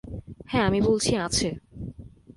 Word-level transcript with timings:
হ্যাঁ, 0.45 0.65
আমি 0.65 0.81
বলছি 0.81 1.15
আছে। 1.17 1.49